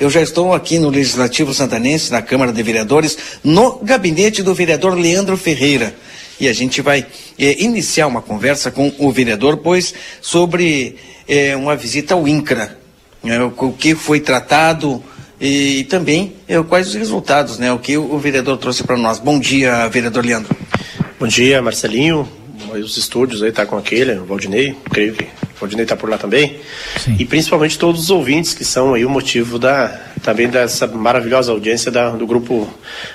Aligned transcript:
Eu 0.00 0.08
já 0.08 0.22
estou 0.22 0.54
aqui 0.54 0.78
no 0.78 0.88
Legislativo 0.88 1.52
Santanense, 1.52 2.10
na 2.10 2.22
Câmara 2.22 2.54
de 2.54 2.62
Vereadores, 2.62 3.18
no 3.44 3.80
gabinete 3.82 4.42
do 4.42 4.54
vereador 4.54 4.98
Leandro 4.98 5.36
Ferreira. 5.36 5.94
E 6.40 6.48
a 6.48 6.54
gente 6.54 6.80
vai 6.80 7.06
é, 7.38 7.62
iniciar 7.62 8.06
uma 8.06 8.22
conversa 8.22 8.70
com 8.70 8.90
o 8.96 9.12
vereador, 9.12 9.58
pois 9.58 9.92
sobre 10.22 10.96
é, 11.28 11.54
uma 11.54 11.76
visita 11.76 12.14
ao 12.14 12.26
INCRA, 12.26 12.78
né, 13.22 13.42
o, 13.42 13.72
que 13.72 13.94
foi 13.94 14.20
tratado 14.20 15.04
e, 15.38 15.84
também 15.84 16.32
é, 16.48 16.58
quais 16.62 16.88
os 16.88 16.94
resultados, 16.94 17.58
né, 17.58 17.70
o 17.70 17.78
que 17.78 17.98
o, 17.98 18.18
vereador 18.18 18.56
trouxe 18.56 18.82
para 18.82 18.96
nós. 18.96 19.18
Bom 19.18 19.38
dia, 19.38 19.86
vereador 19.88 20.24
Leandro. 20.24 20.56
Bom 21.20 21.26
dia, 21.26 21.60
Marcelinho. 21.60 22.26
Os 22.72 22.96
estúdios 22.96 23.42
aí 23.42 23.52
tá 23.52 23.66
com 23.66 23.76
aquele, 23.76 24.14
o 24.14 24.24
Valdinei, 24.24 24.74
creio 24.90 25.12
que 25.12 25.26
Valdinei 25.60 25.84
está 25.84 25.96
por 25.96 26.08
lá 26.08 26.16
também. 26.16 26.58
Sim. 26.98 27.16
E 27.18 27.24
principalmente 27.24 27.78
todos 27.78 28.02
os 28.02 28.10
ouvintes 28.10 28.54
que 28.54 28.64
são 28.64 28.94
aí 28.94 29.04
o 29.04 29.10
motivo 29.10 29.58
da 29.58 29.88
também 30.22 30.48
dessa 30.48 30.86
maravilhosa 30.86 31.52
audiência 31.52 31.90
da, 31.90 32.10
do 32.10 32.26
grupo 32.26 32.68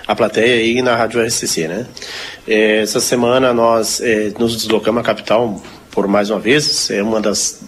A 0.08 0.16
Plateia 0.16 0.56
aí 0.56 0.82
na 0.82 0.96
Rádio 0.96 1.24
RCC, 1.24 1.68
né? 1.68 1.86
É, 2.48 2.82
essa 2.82 3.00
semana 3.00 3.54
nós 3.54 4.02
é, 4.02 4.32
nos 4.40 4.56
deslocamos 4.56 5.02
à 5.02 5.04
capital 5.04 5.62
por 5.92 6.08
mais 6.08 6.30
uma 6.30 6.40
vez, 6.40 6.92
é 6.92 7.02
uma 7.02 7.22
das 7.22 7.62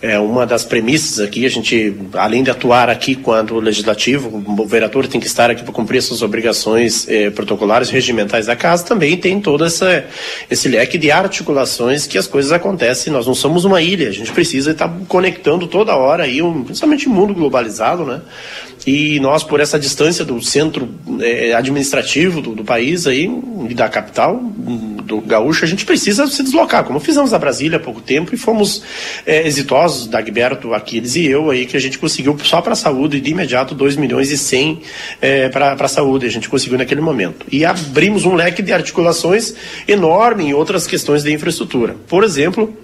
é 0.00 0.18
uma 0.18 0.46
das 0.46 0.64
premissas 0.64 1.18
aqui, 1.18 1.44
a 1.44 1.48
gente, 1.48 1.94
além 2.14 2.42
de 2.42 2.50
atuar 2.50 2.88
aqui 2.88 3.16
quanto 3.16 3.58
legislativo, 3.58 4.42
o 4.46 4.66
vereador 4.66 5.06
tem 5.08 5.20
que 5.20 5.26
estar 5.26 5.50
aqui 5.50 5.64
para 5.64 5.72
cumprir 5.72 6.00
suas 6.02 6.22
obrigações 6.22 7.06
eh, 7.08 7.30
protocolares 7.30 7.90
regimentais 7.90 8.46
da 8.46 8.54
casa, 8.54 8.84
também 8.84 9.16
tem 9.16 9.40
todo 9.40 9.64
essa, 9.64 10.04
esse 10.48 10.68
leque 10.68 10.96
de 10.98 11.10
articulações 11.10 12.06
que 12.06 12.16
as 12.16 12.28
coisas 12.28 12.52
acontecem. 12.52 13.12
Nós 13.12 13.26
não 13.26 13.34
somos 13.34 13.64
uma 13.64 13.82
ilha, 13.82 14.08
a 14.08 14.12
gente 14.12 14.30
precisa 14.30 14.70
estar 14.70 14.88
conectando 15.08 15.66
toda 15.66 15.96
hora 15.96 16.24
aí, 16.24 16.40
um, 16.40 16.62
principalmente 16.62 17.08
mundo 17.08 17.34
globalizado, 17.34 18.04
né? 18.04 18.20
E 18.90 19.20
nós, 19.20 19.44
por 19.44 19.60
essa 19.60 19.78
distância 19.78 20.24
do 20.24 20.40
centro 20.40 20.88
eh, 21.20 21.52
administrativo 21.52 22.40
do, 22.40 22.54
do 22.54 22.64
país 22.64 23.06
aí, 23.06 23.30
e 23.68 23.74
da 23.74 23.86
capital, 23.86 24.40
do 24.42 25.20
gaúcho, 25.20 25.62
a 25.62 25.68
gente 25.68 25.84
precisa 25.84 26.26
se 26.26 26.42
deslocar, 26.42 26.84
como 26.84 26.98
fizemos 26.98 27.30
na 27.30 27.38
Brasília 27.38 27.76
há 27.76 27.80
pouco 27.80 28.00
tempo 28.00 28.34
e 28.34 28.38
fomos 28.38 28.82
eh, 29.26 29.46
exitosos 29.46 30.06
Dagberto, 30.06 30.72
Aquiles 30.72 31.16
e 31.16 31.26
eu, 31.26 31.50
aí 31.50 31.66
que 31.66 31.76
a 31.76 31.80
gente 31.80 31.98
conseguiu 31.98 32.34
só 32.42 32.62
para 32.62 32.72
a 32.72 32.76
saúde 32.76 33.20
de 33.20 33.30
imediato 33.30 33.74
2 33.74 33.96
milhões 33.96 34.30
e 34.30 34.38
100 34.38 34.80
é, 35.20 35.48
para 35.50 35.74
a 35.78 35.88
saúde, 35.88 36.24
a 36.24 36.30
gente 36.30 36.48
conseguiu 36.48 36.78
naquele 36.78 37.02
momento. 37.02 37.44
E 37.52 37.66
abrimos 37.66 38.24
um 38.24 38.34
leque 38.34 38.62
de 38.62 38.72
articulações 38.72 39.52
enorme 39.86 40.44
em 40.44 40.54
outras 40.54 40.86
questões 40.86 41.22
de 41.22 41.30
infraestrutura. 41.30 41.94
Por 42.08 42.24
exemplo, 42.24 42.74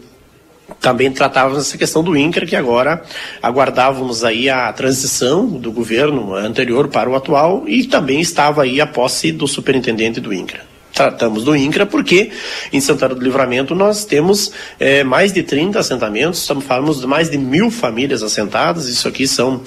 também 0.84 1.10
tratávamos 1.10 1.66
essa 1.66 1.78
questão 1.78 2.04
do 2.04 2.14
INCRA, 2.14 2.44
que 2.44 2.54
agora 2.54 3.02
aguardávamos 3.42 4.22
aí 4.22 4.50
a 4.50 4.70
transição 4.70 5.46
do 5.46 5.72
governo 5.72 6.34
anterior 6.34 6.88
para 6.88 7.08
o 7.08 7.16
atual 7.16 7.64
e 7.66 7.86
também 7.86 8.20
estava 8.20 8.64
aí 8.64 8.82
a 8.82 8.86
posse 8.86 9.32
do 9.32 9.48
superintendente 9.48 10.20
do 10.20 10.30
INCRA 10.30 10.74
tratamos 10.92 11.42
do 11.42 11.56
INCRA, 11.56 11.86
porque 11.86 12.30
em 12.72 12.80
Santana 12.80 13.16
do 13.16 13.20
Livramento 13.20 13.74
nós 13.74 14.04
temos 14.04 14.52
é, 14.78 15.02
mais 15.02 15.32
de 15.32 15.42
30 15.42 15.80
assentamentos, 15.80 16.42
estamos 16.42 16.64
falando 16.64 16.94
de 16.94 17.04
mais 17.04 17.28
de 17.28 17.36
mil 17.36 17.68
famílias 17.68 18.22
assentadas, 18.22 18.86
isso 18.86 19.08
aqui 19.08 19.26
são 19.26 19.60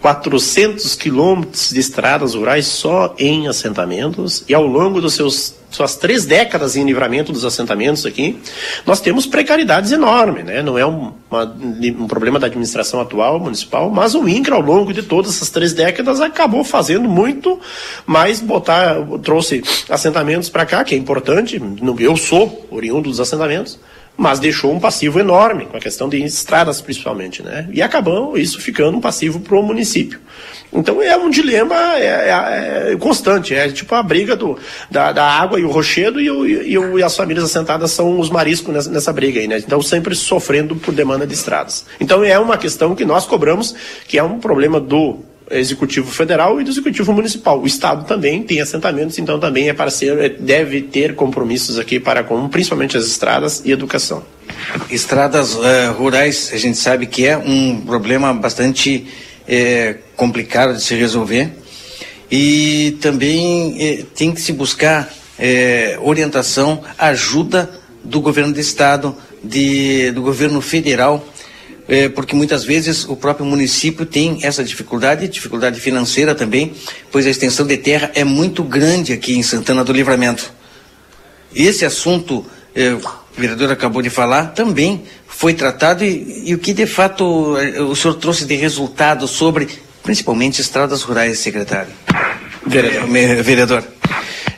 400 0.00 0.94
quilômetros 0.94 1.68
de 1.68 1.80
estradas 1.80 2.34
rurais 2.34 2.66
só 2.66 3.14
em 3.18 3.46
assentamentos, 3.46 4.42
e 4.48 4.54
ao 4.54 4.66
longo 4.66 5.02
dos 5.02 5.12
seus 5.12 5.59
suas 5.70 5.96
três 5.96 6.26
décadas 6.26 6.76
em 6.76 6.84
livramento 6.84 7.32
dos 7.32 7.44
assentamentos 7.44 8.04
aqui, 8.04 8.38
nós 8.84 9.00
temos 9.00 9.26
precariedades 9.26 9.92
enormes, 9.92 10.44
né? 10.44 10.62
Não 10.62 10.76
é 10.76 10.84
um, 10.84 11.12
uma, 11.30 11.44
um 11.98 12.06
problema 12.06 12.38
da 12.38 12.46
administração 12.46 13.00
atual 13.00 13.38
municipal, 13.38 13.90
mas 13.90 14.14
o 14.14 14.28
INCRA, 14.28 14.56
ao 14.56 14.60
longo 14.60 14.92
de 14.92 15.02
todas 15.02 15.36
essas 15.36 15.50
três 15.50 15.72
décadas, 15.72 16.20
acabou 16.20 16.64
fazendo 16.64 17.08
muito 17.08 17.58
mais 18.04 18.40
botar, 18.40 18.96
trouxe 19.22 19.62
assentamentos 19.88 20.48
para 20.48 20.66
cá, 20.66 20.84
que 20.84 20.94
é 20.94 20.98
importante. 20.98 21.60
Eu 21.98 22.16
sou 22.16 22.66
oriundo 22.70 23.08
dos 23.08 23.20
assentamentos, 23.20 23.78
mas 24.16 24.38
deixou 24.38 24.72
um 24.72 24.78
passivo 24.78 25.18
enorme, 25.18 25.66
com 25.66 25.76
a 25.76 25.80
questão 25.80 26.08
de 26.08 26.22
estradas 26.22 26.80
principalmente, 26.80 27.42
né? 27.42 27.68
E 27.72 27.80
acabou 27.80 28.36
isso 28.36 28.60
ficando 28.60 28.98
um 28.98 29.00
passivo 29.00 29.40
para 29.40 29.56
o 29.56 29.62
município. 29.62 30.20
Então 30.72 31.02
é 31.02 31.16
um 31.16 31.28
dilema 31.28 31.74
é, 31.96 32.06
é, 32.06 32.92
é 32.92 32.96
constante, 32.96 33.54
é 33.54 33.68
tipo 33.70 33.94
a 33.94 34.02
briga 34.02 34.36
do, 34.36 34.56
da, 34.90 35.10
da 35.10 35.24
água 35.24 35.58
e 35.58 35.64
o 35.64 35.70
rochedo 35.70 36.20
e, 36.20 36.30
o, 36.30 36.46
e, 36.46 36.78
o, 36.78 36.98
e, 36.98 37.02
as 37.02 37.16
famílias 37.16 37.44
assentadas 37.44 37.90
são 37.90 38.20
os 38.20 38.30
mariscos 38.30 38.72
nessa, 38.72 38.90
nessa, 38.90 39.12
briga 39.12 39.40
aí, 39.40 39.48
né? 39.48 39.58
Então 39.58 39.82
sempre 39.82 40.14
sofrendo 40.14 40.76
por 40.76 40.94
demanda 40.94 41.26
de 41.26 41.34
estradas. 41.34 41.86
Então 41.98 42.22
é 42.22 42.38
uma 42.38 42.56
questão 42.56 42.94
que 42.94 43.04
nós 43.04 43.26
cobramos, 43.26 43.74
que 44.06 44.18
é 44.18 44.22
um 44.22 44.38
problema 44.38 44.78
do 44.78 45.18
Executivo 45.50 46.10
Federal 46.10 46.60
e 46.60 46.64
do 46.64 46.70
Executivo 46.70 47.12
Municipal. 47.12 47.60
O 47.60 47.66
Estado 47.66 48.06
também 48.06 48.42
tem 48.42 48.60
assentamentos, 48.60 49.18
então 49.18 49.38
também 49.40 49.68
é 49.68 49.72
parceiro, 49.72 50.22
é, 50.22 50.28
deve 50.28 50.82
ter 50.82 51.14
compromissos 51.14 51.78
aqui 51.78 51.98
para 51.98 52.22
com 52.22 52.48
principalmente 52.48 52.96
as 52.96 53.06
estradas 53.06 53.62
e 53.64 53.72
educação. 53.72 54.22
Estradas 54.90 55.54
uh, 55.54 55.92
rurais, 55.96 56.50
a 56.52 56.56
gente 56.56 56.78
sabe 56.78 57.06
que 57.06 57.26
é 57.26 57.36
um 57.36 57.80
problema 57.80 58.32
bastante 58.32 59.06
uh, 59.42 59.98
complicado 60.16 60.76
de 60.76 60.82
se 60.82 60.94
resolver 60.94 61.50
e 62.30 62.96
também 63.00 64.00
uh, 64.00 64.04
tem 64.14 64.32
que 64.32 64.40
se 64.40 64.52
buscar 64.52 65.12
orientação, 66.02 66.82
ajuda 66.98 67.70
do 68.04 68.20
governo 68.20 68.52
do 68.52 68.60
estado, 68.60 69.16
de, 69.42 70.10
do 70.10 70.20
governo 70.20 70.60
federal 70.60 71.26
é, 71.90 72.08
porque 72.08 72.36
muitas 72.36 72.62
vezes 72.62 73.04
o 73.04 73.16
próprio 73.16 73.44
município 73.44 74.06
tem 74.06 74.38
essa 74.44 74.62
dificuldade, 74.62 75.26
dificuldade 75.26 75.80
financeira 75.80 76.36
também, 76.36 76.72
pois 77.10 77.26
a 77.26 77.30
extensão 77.30 77.66
de 77.66 77.76
terra 77.76 78.12
é 78.14 78.22
muito 78.22 78.62
grande 78.62 79.12
aqui 79.12 79.36
em 79.36 79.42
Santana 79.42 79.82
do 79.82 79.92
Livramento. 79.92 80.52
Esse 81.52 81.84
assunto, 81.84 82.46
é, 82.76 82.92
o 82.92 83.02
vereador 83.36 83.72
acabou 83.72 84.00
de 84.02 84.08
falar, 84.08 84.52
também 84.52 85.02
foi 85.26 85.52
tratado 85.52 86.04
e, 86.04 86.50
e 86.50 86.54
o 86.54 86.58
que 86.58 86.72
de 86.72 86.86
fato 86.86 87.56
é, 87.58 87.80
o 87.80 87.96
senhor 87.96 88.14
trouxe 88.14 88.44
de 88.44 88.54
resultado 88.54 89.26
sobre, 89.26 89.66
principalmente, 90.04 90.60
estradas 90.60 91.02
rurais, 91.02 91.40
secretário? 91.40 91.90
Vereador. 92.64 93.42
vereador. 93.42 93.84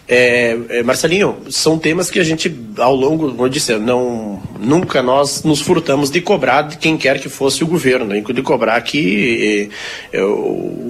É, 0.06 0.58
é, 0.68 0.82
Marcelinho, 0.82 1.38
são 1.48 1.78
temas 1.78 2.10
que 2.10 2.20
a 2.20 2.24
gente, 2.24 2.54
ao 2.76 2.94
longo, 2.94 3.30
como 3.30 3.46
eu 3.46 3.48
disse, 3.48 3.74
não, 3.78 4.42
nunca 4.62 5.02
nós 5.02 5.42
nos 5.42 5.60
furtamos 5.60 6.10
de 6.10 6.20
cobrar 6.20 6.62
de 6.62 6.76
quem 6.76 6.96
quer 6.96 7.18
que 7.18 7.28
fosse 7.28 7.64
o 7.64 7.66
governo, 7.66 8.14
de 8.32 8.42
cobrar 8.42 8.80
que 8.80 9.68
é, 10.12 10.20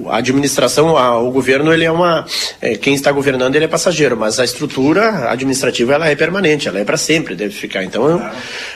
a 0.09 0.17
administração, 0.17 0.95
o 1.25 1.31
governo, 1.31 1.73
ele 1.73 1.83
é 1.83 1.91
uma, 1.91 2.25
é, 2.61 2.75
quem 2.75 2.93
está 2.93 3.11
governando 3.11 3.55
ele 3.55 3.65
é 3.65 3.67
passageiro, 3.67 4.15
mas 4.15 4.39
a 4.39 4.45
estrutura 4.45 5.31
administrativa 5.31 5.93
ela 5.93 6.07
é 6.07 6.15
permanente, 6.15 6.67
ela 6.67 6.79
é 6.79 6.85
para 6.85 6.97
sempre, 6.97 7.35
deve 7.35 7.53
ficar. 7.53 7.83
Então, 7.83 8.21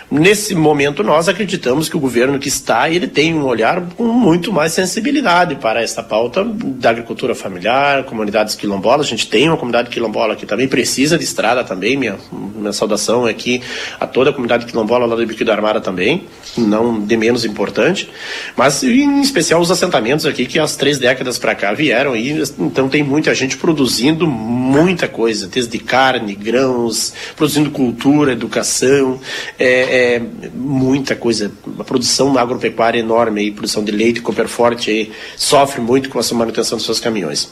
nesse 0.09 0.55
momento 0.55 1.03
nós 1.03 1.29
acreditamos 1.29 1.87
que 1.87 1.95
o 1.95 1.99
governo 1.99 2.39
que 2.39 2.47
está, 2.47 2.89
ele 2.89 3.07
tem 3.07 3.33
um 3.33 3.45
olhar 3.45 3.81
com 3.95 4.05
muito 4.05 4.51
mais 4.51 4.73
sensibilidade 4.73 5.55
para 5.55 5.81
essa 5.81 6.01
pauta 6.01 6.43
da 6.43 6.89
agricultura 6.89 7.35
familiar, 7.35 8.03
comunidades 8.03 8.55
quilombolas, 8.55 9.05
a 9.05 9.09
gente 9.09 9.27
tem 9.27 9.47
uma 9.47 9.57
comunidade 9.57 9.89
quilombola 9.89 10.35
que 10.35 10.45
também 10.45 10.67
precisa 10.67 11.17
de 11.17 11.23
estrada 11.23 11.63
também. 11.63 11.97
Minha, 11.97 12.17
minha 12.31 12.73
saudação 12.73 13.25
aqui 13.25 13.61
a 13.99 14.07
toda 14.07 14.29
a 14.29 14.33
comunidade 14.33 14.65
quilombola 14.65 14.86
lá 14.95 15.15
do 15.15 15.25
Bico 15.25 15.43
da 15.43 15.53
Armada 15.53 15.81
também, 15.81 16.23
não 16.57 16.99
de 16.99 17.17
menos 17.17 17.43
importante, 17.43 18.09
mas 18.55 18.83
em 18.83 19.21
especial 19.21 19.59
os 19.59 19.69
assentamentos 19.69 20.25
aqui 20.25 20.45
que 20.45 20.59
as 20.59 20.75
três 20.75 20.97
décadas 20.97 21.37
para 21.37 21.55
cá 21.55 21.73
vieram 21.73 22.15
e 22.15 22.41
então 22.59 22.87
tem 22.87 23.03
muita 23.03 23.33
gente 23.35 23.57
produzindo 23.57 24.27
muita 24.27 25.07
coisa, 25.07 25.47
desde 25.47 25.77
carne, 25.79 26.35
grãos, 26.35 27.13
produzindo 27.35 27.71
cultura, 27.71 28.33
educação, 28.33 29.19
é, 29.57 30.15
é 30.15 30.21
muita 30.53 31.15
coisa. 31.15 31.51
A 31.79 31.83
produção 31.83 32.37
agropecuária 32.37 32.99
enorme, 32.99 33.41
aí, 33.41 33.51
produção 33.51 33.83
de 33.83 33.91
leite, 33.91 34.21
Copperforte 34.21 34.89
aí, 34.89 35.11
sofre 35.35 35.81
muito 35.81 36.09
com 36.09 36.19
a 36.19 36.23
manutenção 36.33 36.77
dos 36.77 36.85
seus 36.85 36.99
caminhões. 36.99 37.49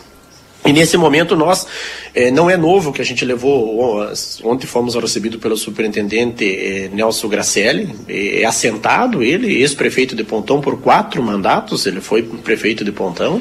E 0.66 0.74
nesse 0.74 0.98
momento 0.98 1.36
nós, 1.36 1.68
eh, 2.16 2.32
não 2.32 2.50
é 2.50 2.58
novo 2.58 2.92
que 2.92 3.00
a 3.00 3.06
gente 3.06 3.24
levou, 3.24 4.04
ontem 4.44 4.66
fomos 4.66 4.96
recebidos 4.96 5.40
pelo 5.40 5.56
superintendente 5.56 6.44
eh, 6.44 6.90
Nelson 6.92 7.28
Gracelli, 7.28 7.96
é, 8.10 8.44
assentado 8.46 9.22
ele, 9.22 9.62
ex-prefeito 9.62 10.16
de 10.16 10.24
Pontão 10.24 10.60
por 10.60 10.82
quatro 10.82 11.22
mandatos, 11.22 11.86
ele 11.86 12.02
foi 12.02 12.24
prefeito 12.24 12.84
de 12.84 12.92
Pontão, 12.92 13.40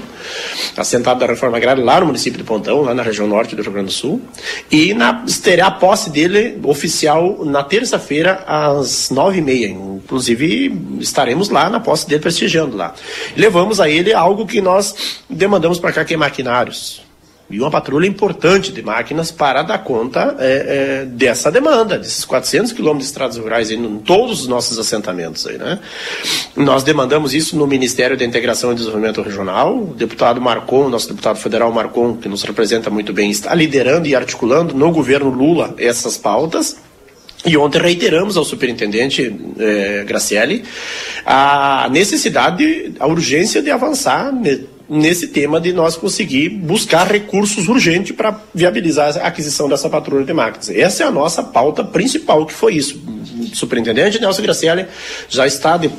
assentado 0.76 1.18
da 1.18 1.26
reforma 1.26 1.56
agrária 1.56 1.82
lá 1.82 1.98
no 1.98 2.06
município 2.06 2.36
de 2.36 2.44
Pontão, 2.44 2.82
lá 2.82 2.92
na 2.92 3.02
região 3.02 3.26
norte 3.26 3.56
do 3.56 3.62
Rio 3.62 3.72
Grande 3.72 3.86
do 3.86 3.92
Sul, 3.92 4.20
e 4.70 4.92
na, 4.92 5.24
terá 5.42 5.68
a 5.68 5.70
posse 5.70 6.10
dele 6.10 6.58
oficial 6.62 7.42
na 7.42 7.64
terça-feira 7.64 8.44
às 8.46 9.08
nove 9.08 9.38
e 9.38 9.42
meia, 9.42 9.68
inclusive 9.68 10.98
estaremos 11.00 11.48
lá 11.48 11.70
na 11.70 11.80
posse 11.80 12.06
dele 12.06 12.20
prestigiando 12.20 12.76
lá. 12.76 12.94
Levamos 13.34 13.80
a 13.80 13.88
ele 13.88 14.12
algo 14.12 14.46
que 14.46 14.60
nós 14.60 14.94
demandamos 15.30 15.78
para 15.78 15.90
cá 15.90 16.04
que 16.04 16.12
é 16.12 16.16
maquinários 16.18 17.02
e 17.50 17.60
uma 17.60 17.70
patrulha 17.70 18.06
importante 18.06 18.72
de 18.72 18.82
máquinas 18.82 19.30
para 19.30 19.62
dar 19.62 19.78
conta 19.78 20.34
é, 20.38 21.02
é, 21.02 21.04
dessa 21.04 21.50
demanda, 21.50 21.98
desses 21.98 22.24
400 22.24 22.72
quilômetros 22.72 23.06
de 23.06 23.10
estradas 23.12 23.36
rurais 23.36 23.70
em 23.70 23.98
todos 23.98 24.40
os 24.40 24.48
nossos 24.48 24.78
assentamentos. 24.78 25.46
Aí, 25.46 25.58
né? 25.58 25.78
Nós 26.56 26.82
demandamos 26.82 27.34
isso 27.34 27.56
no 27.56 27.66
Ministério 27.66 28.16
da 28.16 28.24
Integração 28.24 28.72
e 28.72 28.74
Desenvolvimento 28.74 29.20
Regional. 29.20 29.76
O 29.76 29.94
deputado 29.94 30.40
Marcon, 30.40 30.88
nosso 30.88 31.08
deputado 31.08 31.36
federal 31.36 31.70
Marcon, 31.70 32.16
que 32.16 32.28
nos 32.28 32.42
representa 32.42 32.88
muito 32.88 33.12
bem, 33.12 33.30
está 33.30 33.54
liderando 33.54 34.08
e 34.08 34.14
articulando 34.14 34.74
no 34.74 34.90
governo 34.90 35.28
Lula 35.28 35.74
essas 35.76 36.16
pautas. 36.16 36.76
E 37.44 37.58
ontem 37.58 37.78
reiteramos 37.78 38.38
ao 38.38 38.44
superintendente 38.44 39.34
eh, 39.58 40.02
Gracielli 40.06 40.64
a 41.26 41.88
necessidade, 41.90 42.94
a 42.98 43.06
urgência 43.06 43.60
de 43.60 43.70
avançar 43.70 44.32
nesse 44.88 45.28
tema 45.28 45.60
de 45.60 45.72
nós 45.72 45.96
conseguir 45.96 46.48
buscar 46.48 47.06
recursos 47.06 47.68
urgentes 47.68 48.14
para 48.14 48.38
viabilizar 48.54 49.16
a 49.18 49.28
aquisição 49.28 49.68
dessa 49.68 49.88
patrulha 49.88 50.24
de 50.24 50.32
máquinas. 50.32 50.68
Essa 50.68 51.04
é 51.04 51.06
a 51.06 51.10
nossa 51.10 51.42
pauta 51.42 51.82
principal, 51.82 52.44
que 52.44 52.52
foi 52.52 52.74
isso. 52.74 53.02
O 53.52 53.56
superintendente 53.56 54.20
Nelson 54.20 54.42
Graciele 54.42 54.86
já 55.28 55.46
está 55.46 55.76
de, 55.76 55.90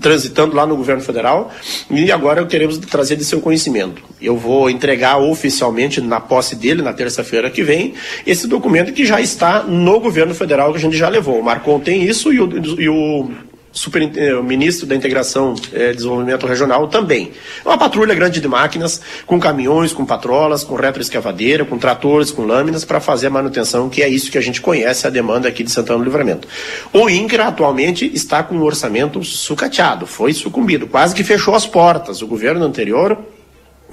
transitando 0.00 0.56
lá 0.56 0.66
no 0.66 0.76
governo 0.76 1.02
federal 1.02 1.52
e 1.90 2.10
agora 2.10 2.44
queremos 2.46 2.78
trazer 2.78 3.16
de 3.16 3.24
seu 3.24 3.40
conhecimento. 3.40 4.02
Eu 4.20 4.36
vou 4.36 4.68
entregar 4.68 5.18
oficialmente 5.18 6.00
na 6.00 6.20
posse 6.20 6.56
dele, 6.56 6.82
na 6.82 6.92
terça-feira 6.92 7.50
que 7.50 7.62
vem, 7.62 7.94
esse 8.26 8.48
documento 8.48 8.92
que 8.92 9.06
já 9.06 9.20
está 9.20 9.62
no 9.62 10.00
governo 10.00 10.34
federal, 10.34 10.72
que 10.72 10.78
a 10.78 10.80
gente 10.80 10.96
já 10.96 11.08
levou. 11.08 11.38
O 11.38 11.44
Marcon 11.44 11.78
tem 11.78 12.02
isso 12.02 12.32
e 12.32 12.40
o, 12.40 12.80
e 12.80 12.88
o 12.88 13.30
super, 13.74 14.10
eh, 14.16 14.34
o 14.34 14.42
ministro 14.42 14.86
da 14.86 14.94
Integração 14.94 15.54
e 15.72 15.76
eh, 15.76 15.92
Desenvolvimento 15.92 16.46
Regional 16.46 16.86
também. 16.86 17.32
É 17.64 17.68
uma 17.68 17.76
patrulha 17.76 18.14
grande 18.14 18.40
de 18.40 18.46
máquinas, 18.46 19.00
com 19.26 19.38
caminhões, 19.40 19.92
com 19.92 20.06
patrolas, 20.06 20.62
com 20.62 20.76
retroescavadeira, 20.76 21.64
com 21.64 21.76
tratores, 21.76 22.30
com 22.30 22.42
lâminas, 22.42 22.84
para 22.84 23.00
fazer 23.00 23.26
a 23.26 23.30
manutenção, 23.30 23.90
que 23.90 24.02
é 24.02 24.08
isso 24.08 24.30
que 24.30 24.38
a 24.38 24.40
gente 24.40 24.60
conhece, 24.60 25.06
a 25.06 25.10
demanda 25.10 25.48
aqui 25.48 25.64
de 25.64 25.72
Santana 25.72 25.98
do 25.98 26.04
Livramento. 26.04 26.46
O 26.92 27.10
INCRA 27.10 27.48
atualmente 27.48 28.10
está 28.14 28.42
com 28.42 28.54
um 28.54 28.62
orçamento 28.62 29.22
sucateado, 29.24 30.06
foi 30.06 30.32
sucumbido, 30.32 30.86
quase 30.86 31.14
que 31.14 31.24
fechou 31.24 31.54
as 31.54 31.66
portas. 31.66 32.22
O 32.22 32.26
governo 32.26 32.64
anterior 32.64 33.18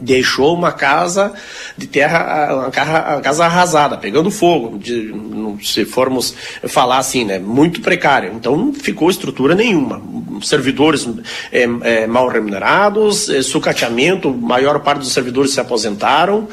deixou 0.01 0.56
uma 0.56 0.71
casa 0.71 1.31
de 1.77 1.88
terra, 1.88 2.68
uma 2.68 3.21
casa 3.21 3.45
arrasada, 3.45 3.98
pegando 3.98 4.31
fogo, 4.31 4.80
de, 4.80 5.13
se 5.62 5.86
formos 5.86 6.36
falar 6.68 6.98
assim, 6.98 7.24
né, 7.24 7.39
muito 7.39 7.81
precária. 7.81 8.31
Então 8.33 8.57
não 8.57 8.74
ficou 8.74 9.09
estrutura 9.09 9.53
nenhuma. 9.53 10.01
Servidores 10.42 11.07
é, 11.51 11.68
é, 11.83 12.07
mal 12.07 12.27
remunerados, 12.27 13.30
é, 13.30 13.42
sucateamento, 13.44 14.33
maior 14.33 14.80
parte 14.80 15.00
dos 15.00 15.13
servidores 15.13 15.53
se 15.53 15.59
aposentaram 15.59 16.47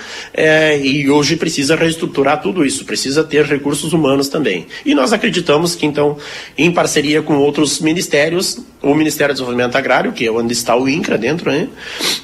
e 0.82 1.08
hoje 1.08 1.36
precisa 1.36 1.74
reestruturar 1.74 2.42
tudo 2.42 2.64
isso, 2.64 2.84
precisa 2.84 3.24
ter 3.24 3.44
recursos 3.44 3.92
humanos 3.92 4.28
também. 4.28 4.66
E 4.84 4.94
nós 4.94 5.12
acreditamos 5.12 5.74
que 5.74 5.86
então, 5.86 6.18
em 6.56 6.70
parceria 6.70 7.22
com 7.22 7.38
outros 7.38 7.80
ministérios, 7.80 8.58
o 8.80 8.94
Ministério 8.94 9.34
do 9.34 9.36
Desenvolvimento 9.36 9.76
Agrário, 9.76 10.12
que 10.12 10.26
é 10.26 10.30
onde 10.30 10.52
está 10.52 10.76
o 10.76 10.88
INCRA 10.88 11.18
dentro, 11.18 11.50
né, 11.50 11.68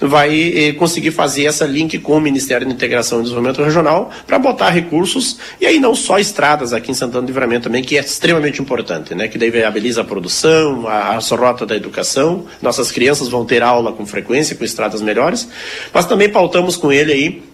vai 0.00 0.52
eh, 0.54 0.72
conseguir 0.72 1.10
fazer 1.10 1.46
essa 1.46 1.66
link 1.66 1.98
com 1.98 2.16
o 2.16 2.20
Ministério 2.20 2.66
da 2.66 2.72
Integração 2.72 3.18
e 3.18 3.22
Desenvolvimento 3.22 3.62
Regional 3.62 4.10
para 4.26 4.38
botar 4.38 4.70
recursos, 4.70 5.38
e 5.60 5.66
aí 5.66 5.80
não 5.80 5.94
só 5.94 6.18
estradas 6.18 6.72
aqui 6.72 6.90
em 6.90 6.94
Santana 6.94 7.22
do 7.22 7.26
Livramento 7.26 7.64
também, 7.64 7.82
que 7.82 7.96
é 7.96 8.00
extremamente 8.00 8.60
importante, 8.60 9.14
né? 9.14 9.28
que 9.28 9.38
daí 9.38 9.50
viabiliza 9.50 10.02
a 10.02 10.04
produção, 10.04 10.86
a, 10.86 11.16
a 11.16 11.36
rota 11.36 11.66
da 11.66 11.74
educação, 11.74 12.44
nossas 12.62 12.92
crianças 12.92 13.28
vão 13.28 13.44
ter 13.44 13.62
aula 13.62 13.92
com 13.92 14.06
frequência, 14.06 14.54
com 14.54 14.64
estradas 14.64 15.02
melhores, 15.02 15.48
mas 15.92 16.06
também 16.06 16.28
pautamos 16.28 16.76
com 16.76 16.92
ele 16.92 17.12
aí 17.12 17.53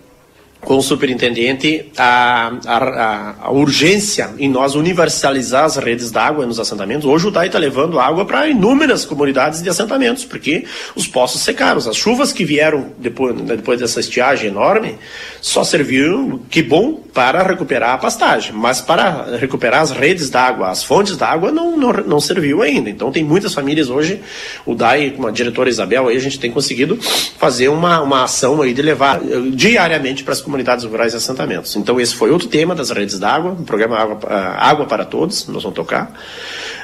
com 0.60 0.76
o 0.76 0.82
superintendente 0.82 1.90
a, 1.96 2.52
a, 2.66 3.34
a, 3.46 3.50
urgência 3.50 4.30
em 4.38 4.48
nós 4.48 4.74
universalizar 4.74 5.64
as 5.64 5.76
redes 5.76 6.10
d'água 6.10 6.44
nos 6.44 6.60
assentamentos. 6.60 7.06
Hoje 7.06 7.28
o 7.28 7.30
DAI 7.30 7.46
está 7.46 7.58
levando 7.58 7.98
água 7.98 8.26
para 8.26 8.46
inúmeras 8.46 9.04
comunidades 9.04 9.62
de 9.62 9.70
assentamentos, 9.70 10.24
porque 10.24 10.64
os 10.94 11.06
poços 11.06 11.40
secaram. 11.40 11.78
As 11.78 11.96
chuvas 11.96 12.32
que 12.32 12.44
vieram 12.44 12.88
depois, 12.98 13.34
né, 13.34 13.56
depois 13.56 13.80
dessa 13.80 14.00
estiagem 14.00 14.50
enorme 14.50 14.98
só 15.40 15.64
serviram, 15.64 16.40
que 16.50 16.62
bom, 16.62 17.00
para 17.14 17.42
recuperar 17.42 17.94
a 17.94 17.98
pastagem, 17.98 18.52
mas 18.52 18.80
para 18.80 19.36
recuperar 19.36 19.80
as 19.80 19.90
redes 19.90 20.28
d'água, 20.28 20.68
as 20.68 20.84
fontes 20.84 21.16
d'água, 21.16 21.50
não, 21.50 21.76
não, 21.76 21.92
não 21.92 22.20
serviu 22.20 22.62
ainda. 22.62 22.90
Então 22.90 23.10
tem 23.10 23.24
muitas 23.24 23.54
famílias 23.54 23.88
hoje, 23.88 24.20
o 24.66 24.74
DAI, 24.74 25.10
com 25.16 25.26
a 25.26 25.30
diretora 25.30 25.70
Isabel, 25.70 26.08
aí 26.08 26.16
a 26.16 26.20
gente 26.20 26.38
tem 26.38 26.50
conseguido 26.50 26.98
fazer 27.38 27.68
uma, 27.68 28.00
uma 28.02 28.24
ação 28.24 28.60
aí 28.60 28.74
de 28.74 28.82
levar 28.82 29.20
eh, 29.22 29.50
diariamente 29.52 30.22
para 30.22 30.34
as 30.34 30.42
comunidades 30.50 30.84
rurais 30.84 31.14
e 31.14 31.16
assentamentos. 31.16 31.76
Então 31.76 32.00
esse 32.00 32.14
foi 32.14 32.32
outro 32.32 32.48
tema 32.48 32.74
das 32.74 32.90
redes 32.90 33.20
d'água, 33.20 33.52
o 33.52 33.62
programa 33.62 33.96
Água, 33.96 34.18
Água 34.28 34.86
para 34.86 35.04
Todos, 35.04 35.46
nós 35.46 35.62
vamos 35.62 35.76
tocar. 35.76 36.12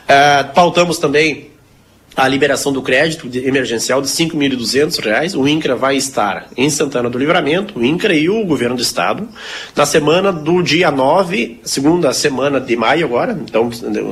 Uh, 0.05 0.55
pautamos 0.55 0.99
também 0.99 1.51
a 2.17 2.27
liberação 2.29 2.73
do 2.73 2.81
crédito 2.81 3.29
emergencial 3.37 4.01
de 4.01 4.09
R$ 4.09 4.15
5.200. 4.15 5.37
O 5.39 5.47
INCRA 5.47 5.75
vai 5.75 5.97
estar 5.97 6.49
em 6.57 6.71
Santana 6.71 7.11
do 7.11 7.19
Livramento, 7.19 7.79
o 7.79 7.85
INCRA 7.85 8.15
e 8.15 8.31
o 8.31 8.45
governo 8.47 8.77
do 8.77 8.83
estado, 8.83 9.29
na 9.75 9.85
semana 9.85 10.33
do 10.33 10.63
dia 10.63 10.91
9, 10.91 11.61
segunda 11.65 12.13
semana 12.15 12.59
de 12.59 12.75
maio 12.77 13.05
agora, 13.05 13.39
então 13.45 13.69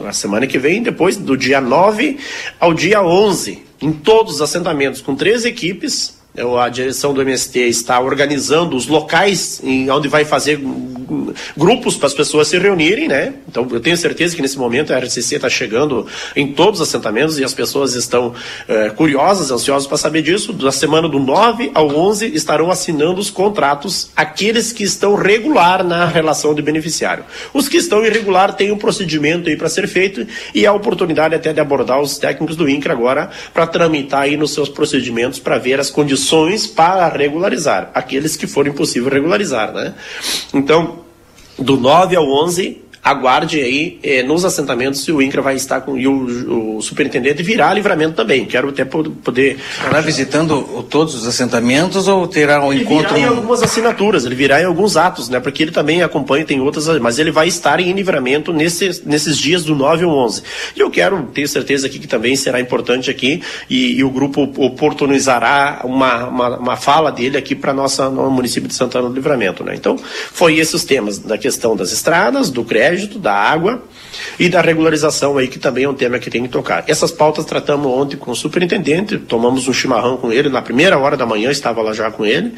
a 0.06 0.12
semana 0.12 0.46
que 0.46 0.58
vem, 0.58 0.82
depois 0.82 1.16
do 1.16 1.36
dia 1.36 1.60
9 1.60 2.18
ao 2.60 2.74
dia 2.74 3.02
11, 3.02 3.62
em 3.80 3.92
todos 3.92 4.34
os 4.34 4.42
assentamentos, 4.42 5.00
com 5.00 5.14
três 5.14 5.44
equipes, 5.46 6.13
a 6.36 6.68
direção 6.68 7.14
do 7.14 7.22
MST 7.22 7.60
está 7.60 8.00
organizando 8.00 8.76
os 8.76 8.88
locais 8.88 9.60
em 9.62 9.88
onde 9.88 10.08
vai 10.08 10.24
fazer 10.24 10.60
grupos 11.56 11.96
para 11.96 12.08
as 12.08 12.14
pessoas 12.14 12.48
se 12.48 12.58
reunirem, 12.58 13.06
né? 13.06 13.34
Então 13.48 13.68
eu 13.70 13.78
tenho 13.78 13.96
certeza 13.96 14.34
que 14.34 14.42
nesse 14.42 14.58
momento 14.58 14.92
a 14.92 14.98
RCC 14.98 15.36
está 15.36 15.48
chegando 15.48 16.08
em 16.34 16.52
todos 16.52 16.80
os 16.80 16.88
assentamentos 16.88 17.38
e 17.38 17.44
as 17.44 17.54
pessoas 17.54 17.94
estão 17.94 18.34
é, 18.66 18.90
curiosas, 18.90 19.52
ansiosas 19.52 19.86
para 19.86 19.96
saber 19.96 20.22
disso. 20.22 20.52
Da 20.52 20.72
semana 20.72 21.08
do 21.08 21.20
9 21.20 21.70
ao 21.72 21.94
11 21.94 22.34
estarão 22.34 22.68
assinando 22.68 23.20
os 23.20 23.30
contratos 23.30 24.10
aqueles 24.16 24.72
que 24.72 24.82
estão 24.82 25.14
regular 25.14 25.84
na 25.84 26.04
relação 26.04 26.52
de 26.52 26.62
beneficiário. 26.62 27.24
Os 27.52 27.68
que 27.68 27.76
estão 27.76 28.04
irregular 28.04 28.54
têm 28.54 28.72
um 28.72 28.78
procedimento 28.78 29.48
aí 29.48 29.56
para 29.56 29.68
ser 29.68 29.86
feito 29.86 30.26
e 30.52 30.66
a 30.66 30.72
oportunidade 30.72 31.34
até 31.34 31.52
de 31.52 31.60
abordar 31.60 32.00
os 32.00 32.18
técnicos 32.18 32.56
do 32.56 32.68
INCRA 32.68 32.92
agora 32.92 33.30
para 33.52 33.68
tramitar 33.68 34.22
aí 34.22 34.36
nos 34.36 34.52
seus 34.52 34.68
procedimentos 34.68 35.38
para 35.38 35.58
ver 35.58 35.78
as 35.78 35.90
condições 35.90 36.23
condições 36.24 36.66
para 36.66 37.06
regularizar, 37.08 37.90
aqueles 37.94 38.36
que 38.36 38.46
forem 38.46 38.72
possível 38.72 39.10
regularizar, 39.10 39.72
né? 39.72 39.94
Então, 40.52 41.00
do 41.58 41.76
9 41.76 42.16
ao 42.16 42.26
11, 42.44 42.82
aguarde 43.04 43.60
aí 43.60 43.98
eh, 44.02 44.22
nos 44.22 44.46
assentamentos 44.46 45.04
se 45.04 45.12
o 45.12 45.20
INCRA 45.20 45.42
vai 45.42 45.54
estar 45.56 45.82
com 45.82 45.98
e 45.98 46.08
o, 46.08 46.78
o 46.78 46.82
superintendente 46.82 47.42
virá 47.42 47.74
livramento 47.74 48.14
também. 48.14 48.46
Quero 48.46 48.70
até 48.70 48.82
poder. 48.82 49.58
Estará 49.76 50.00
visitando 50.00 50.82
todos 50.88 51.14
os 51.14 51.26
assentamentos 51.26 52.08
ou 52.08 52.26
terá 52.26 52.64
um 52.64 52.72
ele 52.72 52.82
encontro? 52.82 53.14
Virá 53.14 53.18
em 53.18 53.28
algumas 53.28 53.62
assinaturas, 53.62 54.24
ele 54.24 54.34
virá 54.34 54.62
em 54.62 54.64
alguns 54.64 54.96
atos, 54.96 55.28
né? 55.28 55.38
Porque 55.38 55.62
ele 55.62 55.70
também 55.70 56.02
acompanha, 56.02 56.46
tem 56.46 56.62
outras, 56.62 56.86
mas 56.98 57.18
ele 57.18 57.30
vai 57.30 57.46
estar 57.46 57.78
em 57.78 57.92
livramento 57.92 58.54
nesses, 58.54 59.04
nesses 59.04 59.36
dias 59.36 59.64
do 59.64 59.74
9 59.74 60.04
ao 60.04 60.10
11. 60.10 60.42
E 60.74 60.80
eu 60.80 60.90
quero, 60.90 61.24
tenho 61.34 61.46
certeza 61.46 61.86
aqui 61.86 61.98
que 61.98 62.08
também 62.08 62.34
será 62.36 62.58
importante 62.58 63.10
aqui 63.10 63.42
e, 63.68 63.98
e 63.98 64.04
o 64.04 64.08
grupo 64.08 64.50
oportunizará 64.56 65.82
uma, 65.84 66.26
uma, 66.26 66.56
uma 66.56 66.76
fala 66.76 67.12
dele 67.12 67.36
aqui 67.36 67.54
para 67.54 67.74
nossa 67.74 68.08
no 68.08 68.30
município 68.30 68.66
de 68.66 68.74
Santana 68.74 69.10
do 69.10 69.14
Livramento, 69.14 69.62
né? 69.62 69.74
Então, 69.74 69.98
foi 69.98 70.58
esses 70.58 70.84
temas 70.84 71.18
da 71.18 71.36
questão 71.36 71.76
das 71.76 71.92
estradas, 71.92 72.48
do 72.48 72.64
crédito 72.64 72.93
crédito, 72.94 73.18
da 73.18 73.34
água 73.34 73.82
e 74.38 74.48
da 74.48 74.60
regularização 74.60 75.36
aí, 75.36 75.48
que 75.48 75.58
também 75.58 75.84
é 75.84 75.88
um 75.88 75.94
tema 75.94 76.18
que 76.18 76.30
tem 76.30 76.42
que 76.44 76.48
tocar. 76.48 76.84
Essas 76.86 77.10
pautas 77.10 77.44
tratamos 77.44 77.86
ontem 77.86 78.16
com 78.16 78.30
o 78.30 78.36
superintendente, 78.36 79.18
tomamos 79.18 79.66
um 79.66 79.72
chimarrão 79.72 80.16
com 80.16 80.32
ele, 80.32 80.48
na 80.48 80.62
primeira 80.62 80.98
hora 80.98 81.16
da 81.16 81.26
manhã 81.26 81.50
estava 81.50 81.82
lá 81.82 81.92
já 81.92 82.10
com 82.10 82.24
ele. 82.24 82.54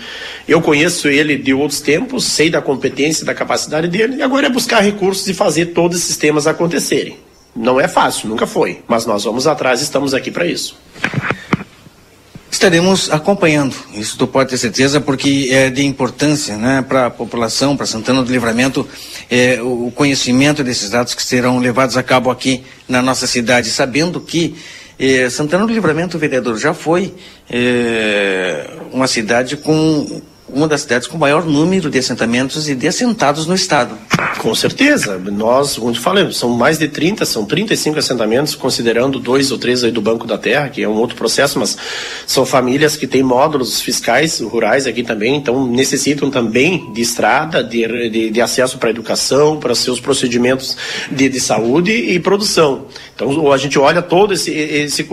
Eu 0.46 0.60
conheço 0.60 1.08
ele 1.08 1.36
de 1.36 1.54
outros 1.54 1.80
tempos, 1.80 2.24
sei 2.24 2.50
da 2.50 2.60
competência 2.60 3.24
da 3.24 3.34
capacidade 3.34 3.88
dele, 3.88 4.16
e 4.16 4.22
agora 4.22 4.46
é 4.46 4.50
buscar 4.50 4.80
recursos 4.80 5.26
e 5.28 5.34
fazer 5.34 5.66
todos 5.66 5.98
esses 5.98 6.16
temas 6.16 6.46
acontecerem. 6.46 7.16
Não 7.54 7.80
é 7.80 7.88
fácil, 7.88 8.28
nunca 8.28 8.46
foi, 8.46 8.82
mas 8.86 9.06
nós 9.06 9.24
vamos 9.24 9.46
atrás 9.46 9.80
e 9.80 9.84
estamos 9.84 10.12
aqui 10.12 10.30
para 10.30 10.46
isso. 10.46 10.76
Estaremos 12.50 13.10
acompanhando, 13.10 13.74
isso 13.92 14.16
tu 14.16 14.26
pode 14.26 14.50
ter 14.50 14.56
certeza, 14.56 15.00
porque 15.00 15.48
é 15.50 15.68
de 15.68 15.84
importância 15.84 16.56
né, 16.56 16.80
para 16.80 17.06
a 17.06 17.10
população, 17.10 17.76
para 17.76 17.86
Santana 17.86 18.22
do 18.22 18.32
Livramento, 18.32 18.88
é, 19.28 19.60
o 19.60 19.90
conhecimento 19.94 20.62
desses 20.62 20.90
dados 20.90 21.12
que 21.12 21.22
serão 21.22 21.58
levados 21.58 21.96
a 21.96 22.02
cabo 22.02 22.30
aqui 22.30 22.62
na 22.88 23.02
nossa 23.02 23.26
cidade, 23.26 23.68
sabendo 23.68 24.20
que 24.20 24.56
é, 24.98 25.28
Santana 25.28 25.66
do 25.66 25.72
Livramento, 25.72 26.18
vereador, 26.18 26.56
já 26.56 26.72
foi 26.72 27.12
é, 27.50 28.70
uma 28.92 29.06
cidade 29.06 29.56
com 29.56 30.22
uma 30.48 30.68
das 30.68 30.82
cidades 30.82 31.08
com 31.08 31.18
maior 31.18 31.44
número 31.44 31.90
de 31.90 31.98
assentamentos 31.98 32.68
e 32.68 32.74
de 32.74 32.86
assentados 32.86 33.46
no 33.46 33.54
estado. 33.54 33.96
Com 34.38 34.54
certeza. 34.54 35.18
Nós, 35.18 35.76
como 35.76 35.94
falei, 35.94 36.30
são 36.32 36.50
mais 36.50 36.78
de 36.78 36.88
30, 36.88 37.24
são 37.24 37.44
35 37.44 37.98
assentamentos, 37.98 38.54
considerando 38.54 39.18
dois 39.18 39.50
ou 39.50 39.58
três 39.58 39.82
aí 39.82 39.90
do 39.90 40.00
Banco 40.00 40.26
da 40.26 40.38
Terra, 40.38 40.68
que 40.68 40.82
é 40.82 40.88
um 40.88 40.94
outro 40.94 41.16
processo, 41.16 41.58
mas 41.58 41.76
são 42.26 42.46
famílias 42.46 42.96
que 42.96 43.06
têm 43.06 43.22
módulos 43.22 43.80
fiscais 43.80 44.40
rurais 44.40 44.86
aqui 44.86 45.02
também, 45.02 45.36
então 45.36 45.66
necessitam 45.66 46.30
também 46.30 46.92
de 46.92 47.00
estrada, 47.00 47.62
de, 47.62 48.10
de, 48.10 48.30
de 48.30 48.40
acesso 48.40 48.78
para 48.78 48.90
educação, 48.90 49.58
para 49.58 49.74
seus 49.74 50.00
procedimentos 50.00 50.76
de, 51.10 51.28
de 51.28 51.40
saúde 51.40 51.92
e 51.92 52.20
produção. 52.20 52.86
Então 53.14 53.50
a 53.50 53.56
gente 53.56 53.78
olha 53.78 54.02
todo 54.02 54.34
esse, 54.34 54.52
esse, 54.52 55.06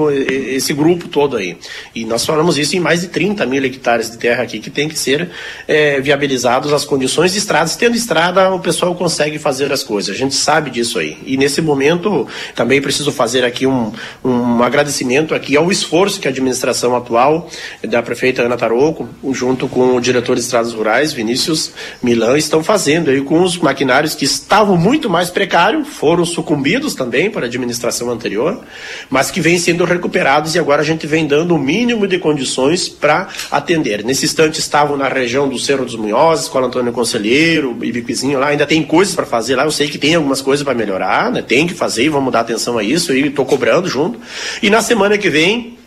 esse 0.50 0.74
grupo 0.74 1.08
todo 1.08 1.38
aí. 1.38 1.58
E 1.96 2.06
nós 2.06 2.26
falamos 2.26 2.58
isso 2.58 2.76
em 2.76 2.80
mais 2.80 3.02
de 3.02 3.08
30 3.08 3.46
mil 3.46 3.64
hectares 3.64 4.12
de 4.12 4.18
terra 4.18 4.44
aqui 4.44 4.60
que 4.60 4.70
tem 4.70 4.88
que 4.90 5.00
ser 5.00 5.23
é, 5.68 6.00
viabilizados 6.02 6.72
as 6.74 6.86
condições 6.86 7.34
de 7.34 7.40
estradas. 7.40 7.76
Tendo 7.76 7.96
estrada, 7.96 8.52
o 8.52 8.60
pessoal 8.60 8.96
consegue 8.96 9.38
fazer 9.38 9.72
as 9.72 9.84
coisas. 9.84 10.16
A 10.16 10.18
gente 10.18 10.36
sabe 10.36 10.70
disso 10.70 11.00
aí. 11.00 11.18
E 11.26 11.38
nesse 11.38 11.62
momento 11.62 12.28
também 12.56 12.82
preciso 12.82 13.12
fazer 13.12 13.44
aqui 13.44 13.68
um, 13.68 13.92
um 14.24 14.64
agradecimento 14.64 15.36
aqui 15.36 15.56
ao 15.56 15.72
esforço 15.72 16.20
que 16.20 16.28
a 16.28 16.32
administração 16.32 16.96
atual 16.96 17.50
da 17.88 18.02
prefeita 18.02 18.42
Ana 18.42 18.58
Tarouco, 18.58 19.10
junto 19.32 19.68
com 19.68 19.96
o 19.96 20.02
diretor 20.02 20.36
de 20.36 20.42
estradas 20.42 20.74
rurais, 20.74 21.14
Vinícius 21.14 21.72
Milan, 22.02 22.38
estão 22.38 22.64
fazendo 22.64 23.10
aí 23.10 23.22
com 23.22 23.42
os 23.42 23.58
maquinários 23.58 24.16
que 24.16 24.26
estavam 24.26 24.78
muito 24.78 25.10
mais 25.10 25.30
precários, 25.30 25.88
foram 25.88 26.26
sucumbidos 26.26 26.96
também 26.96 27.30
para 27.30 27.46
a 27.46 27.46
administração 27.46 27.84
administração 27.84 28.10
anterior, 28.10 28.64
mas 29.10 29.32
que 29.32 29.42
vêm 29.42 29.58
sendo 29.58 29.84
recuperados 29.84 30.56
e 30.56 30.60
agora 30.60 30.82
a 30.82 30.86
gente 30.86 31.08
vem 31.08 31.28
dando 31.28 31.56
o 31.56 31.60
mínimo 31.60 32.08
de 32.08 32.18
condições 32.20 32.88
para 32.88 33.28
atender. 33.52 34.04
Nesse 34.04 34.26
instante 34.26 34.60
estavam 34.60 34.96
na 34.98 35.10
região 35.14 35.48
do 35.48 35.58
Cerro 35.58 35.86
dos 35.86 35.96
Munhozes, 35.96 36.48
o 36.48 36.58
Antônio 36.58 36.92
Conselheiro, 36.92 37.78
Ibiquizinho 37.82 38.40
lá, 38.40 38.48
ainda 38.48 38.66
tem 38.66 38.84
coisas 38.84 39.16
para 39.16 39.26
fazer 39.26 39.56
lá, 39.56 39.64
eu 39.64 39.72
sei 39.72 39.88
que 39.88 39.98
tem 39.98 40.16
algumas 40.16 40.42
coisas 40.42 40.64
para 40.64 40.74
melhorar, 40.74 41.32
né? 41.32 41.42
tem 41.42 41.68
que 41.68 41.74
fazer 41.74 42.06
e 42.06 42.10
vamos 42.10 42.32
dar 42.32 42.42
atenção 42.42 42.78
a 42.78 42.84
isso 42.84 43.14
e 43.14 43.28
estou 43.28 43.46
cobrando 43.46 43.88
junto. 43.88 44.20
E 44.62 44.70
na 44.70 44.82
semana 44.82 45.18
que 45.18 45.30
vem 45.30 45.78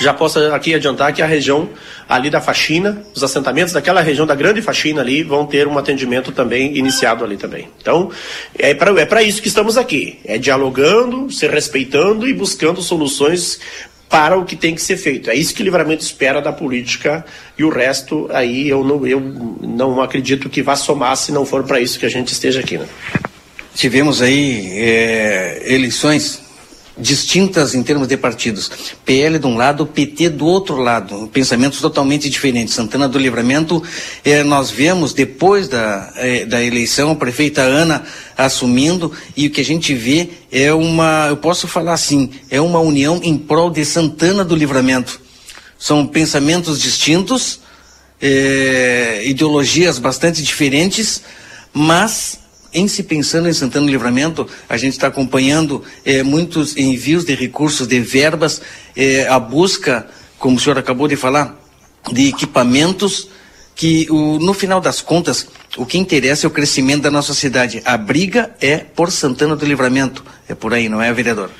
já 0.00 0.12
posso 0.12 0.40
aqui 0.52 0.74
adiantar 0.74 1.12
que 1.12 1.22
a 1.22 1.26
região 1.26 1.68
ali 2.08 2.28
da 2.28 2.40
faxina, 2.40 3.02
os 3.14 3.22
assentamentos 3.22 3.72
daquela 3.72 4.00
região 4.00 4.26
da 4.26 4.34
grande 4.34 4.60
faxina 4.60 5.00
ali 5.00 5.22
vão 5.22 5.46
ter 5.46 5.68
um 5.68 5.78
atendimento 5.78 6.32
também 6.32 6.76
iniciado 6.76 7.24
ali 7.24 7.36
também. 7.36 7.68
Então, 7.80 8.10
é 8.58 8.74
para 8.74 9.22
é 9.22 9.24
isso 9.24 9.40
que 9.40 9.48
estamos 9.48 9.78
aqui. 9.78 10.18
É 10.24 10.36
dialogando, 10.36 11.30
se 11.30 11.46
respeitando 11.46 12.28
e 12.28 12.34
buscando 12.34 12.82
soluções 12.82 13.60
para 14.14 14.38
o 14.38 14.44
que 14.44 14.54
tem 14.54 14.76
que 14.76 14.80
ser 14.80 14.96
feito. 14.96 15.28
É 15.28 15.34
isso 15.34 15.52
que 15.52 15.60
o 15.60 15.64
livramento 15.64 16.04
espera 16.04 16.40
da 16.40 16.52
política 16.52 17.24
e 17.58 17.64
o 17.64 17.68
resto 17.68 18.28
aí 18.32 18.68
eu 18.68 18.84
não, 18.84 19.04
eu 19.04 19.18
não 19.18 20.00
acredito 20.00 20.48
que 20.48 20.62
vá 20.62 20.76
somar 20.76 21.16
se 21.16 21.32
não 21.32 21.44
for 21.44 21.64
para 21.64 21.80
isso 21.80 21.98
que 21.98 22.06
a 22.06 22.08
gente 22.08 22.28
esteja 22.28 22.60
aqui. 22.60 22.78
Né? 22.78 22.86
Tivemos 23.74 24.22
aí 24.22 24.70
é, 24.70 25.64
eleições 25.66 26.43
distintas 26.96 27.74
em 27.74 27.82
termos 27.82 28.06
de 28.06 28.16
partidos. 28.16 28.70
PL 29.04 29.38
de 29.38 29.46
um 29.46 29.56
lado, 29.56 29.86
PT 29.86 30.28
do 30.30 30.46
outro 30.46 30.76
lado, 30.76 31.28
pensamentos 31.32 31.80
totalmente 31.80 32.30
diferentes. 32.30 32.74
Santana 32.74 33.08
do 33.08 33.18
Livramento, 33.18 33.82
eh, 34.24 34.42
nós 34.44 34.70
vemos 34.70 35.12
depois 35.12 35.68
da, 35.68 36.12
eh, 36.16 36.44
da 36.44 36.62
eleição 36.62 37.10
a 37.10 37.16
prefeita 37.16 37.62
Ana 37.62 38.04
assumindo 38.36 39.12
e 39.36 39.46
o 39.46 39.50
que 39.50 39.60
a 39.60 39.64
gente 39.64 39.94
vê 39.94 40.30
é 40.50 40.72
uma, 40.72 41.26
eu 41.28 41.36
posso 41.36 41.66
falar 41.66 41.94
assim, 41.94 42.30
é 42.48 42.60
uma 42.60 42.78
união 42.78 43.20
em 43.22 43.36
prol 43.36 43.70
de 43.70 43.84
Santana 43.84 44.44
do 44.44 44.54
Livramento. 44.54 45.20
São 45.78 46.06
pensamentos 46.06 46.80
distintos, 46.80 47.60
eh, 48.22 49.22
ideologias 49.26 49.98
bastante 49.98 50.42
diferentes, 50.42 51.22
mas 51.72 52.43
em 52.74 52.88
se 52.88 53.04
pensando 53.04 53.48
em 53.48 53.52
Santana 53.52 53.86
do 53.86 53.92
Livramento, 53.92 54.46
a 54.68 54.76
gente 54.76 54.94
está 54.94 55.06
acompanhando 55.06 55.82
eh, 56.04 56.22
muitos 56.22 56.76
envios 56.76 57.24
de 57.24 57.34
recursos, 57.34 57.86
de 57.86 58.00
verbas, 58.00 58.60
eh, 58.96 59.26
a 59.28 59.38
busca, 59.38 60.06
como 60.38 60.56
o 60.56 60.60
senhor 60.60 60.76
acabou 60.76 61.06
de 61.06 61.16
falar, 61.16 61.56
de 62.12 62.28
equipamentos 62.28 63.28
que 63.74 64.06
o, 64.10 64.38
no 64.38 64.52
final 64.52 64.80
das 64.80 65.00
contas 65.00 65.48
o 65.76 65.84
que 65.84 65.98
interessa 65.98 66.46
é 66.46 66.48
o 66.48 66.50
crescimento 66.50 67.02
da 67.02 67.10
nossa 67.10 67.34
cidade. 67.34 67.82
A 67.84 67.96
briga 67.96 68.54
é 68.60 68.78
por 68.78 69.10
Santana 69.10 69.56
do 69.56 69.66
Livramento. 69.66 70.24
É 70.48 70.54
por 70.54 70.72
aí, 70.72 70.88
não 70.88 71.02
é, 71.02 71.12
vereador? 71.12 71.50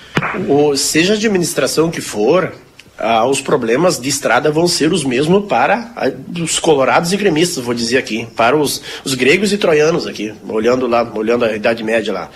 O, 0.49 0.77
seja 0.77 1.15
a 1.15 1.17
administração 1.17 1.91
que 1.91 2.01
for, 2.01 2.53
ah, 2.99 3.27
os 3.27 3.41
problemas 3.41 3.99
de 3.99 4.09
estrada 4.09 4.51
vão 4.51 4.69
ser 4.69 4.93
os 4.93 5.05
mesmos 5.05 5.47
para 5.47 5.93
ah, 5.97 6.11
os 6.41 6.59
colorados 6.59 7.13
e 7.13 7.17
gremistas, 7.17 7.65
vou 7.65 7.75
dizer 7.75 7.99
aqui, 7.99 8.27
para 8.37 8.57
os, 8.57 8.81
os 9.05 9.15
gregos 9.15 9.53
e 9.53 9.59
troianos 9.59 10.07
aqui, 10.07 10.33
olhando 10.49 10.87
lá, 10.87 11.03
olhando 11.15 11.45
a 11.45 11.55
Idade 11.55 11.83
Média 11.83 12.13
lá. 12.13 12.31